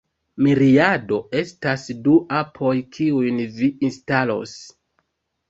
[0.45, 4.57] Miriado estas du apoj kiujn vi instalos